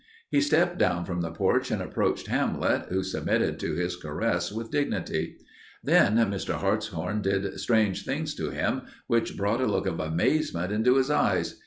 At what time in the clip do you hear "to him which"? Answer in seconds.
8.33-9.37